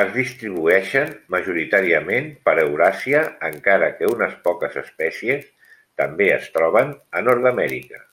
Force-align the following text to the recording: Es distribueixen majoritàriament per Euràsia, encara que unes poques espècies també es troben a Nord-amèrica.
Es 0.00 0.10
distribueixen 0.16 1.10
majoritàriament 1.36 2.30
per 2.48 2.54
Euràsia, 2.66 3.24
encara 3.50 3.90
que 3.98 4.14
unes 4.14 4.40
poques 4.48 4.80
espècies 4.86 5.52
també 6.04 6.32
es 6.40 6.50
troben 6.60 6.98
a 7.22 7.28
Nord-amèrica. 7.30 8.06